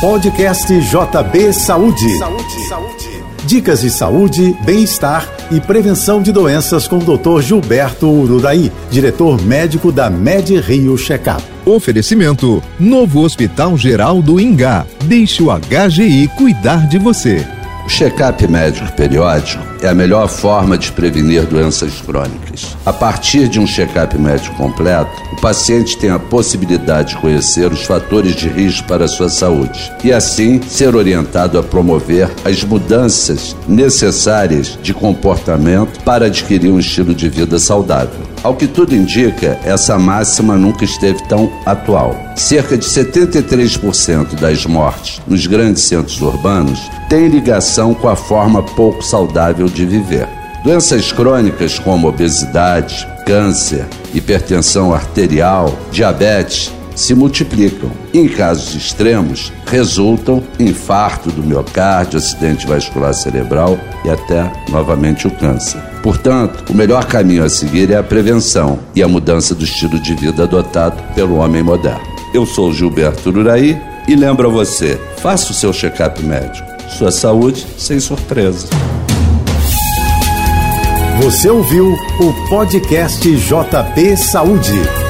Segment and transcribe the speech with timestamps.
[0.00, 2.18] Podcast JB Saúde.
[2.18, 3.08] Saúde, saúde.
[3.46, 7.40] Dicas de saúde, bem-estar e prevenção de doenças com o Dr.
[7.40, 11.42] Gilberto Ururaí, diretor médico da Med Rio Checkup.
[11.64, 14.84] Oferecimento: Novo Hospital Geral do Ingá.
[15.04, 17.46] Deixe o HGI cuidar de você.
[17.86, 22.76] O check-up médico periódico é a melhor forma de prevenir doenças crônicas.
[22.84, 27.84] A partir de um check-up médico completo, o paciente tem a possibilidade de conhecer os
[27.84, 33.54] fatores de risco para a sua saúde e, assim, ser orientado a promover as mudanças
[33.68, 38.26] necessárias de comportamento para adquirir um estilo de vida saudável.
[38.42, 42.16] Ao que tudo indica, essa máxima nunca esteve tão atual.
[42.36, 49.02] Cerca de 73% das mortes nos grandes centros urbanos têm ligação com a forma pouco
[49.02, 50.26] saudável de viver.
[50.64, 57.90] Doenças crônicas como obesidade, câncer, hipertensão arterial, diabetes se multiplicam.
[58.12, 65.80] Em casos extremos, resultam infarto do miocárdio, acidente vascular cerebral e até novamente o câncer.
[66.02, 70.14] Portanto, o melhor caminho a seguir é a prevenção e a mudança do estilo de
[70.14, 72.00] vida adotado pelo homem moderno.
[72.32, 76.66] Eu sou Gilberto Uraí e lembro a você: faça o seu check-up médico.
[76.88, 78.68] Sua saúde sem surpresa.
[81.22, 85.05] Você ouviu o podcast JB Saúde.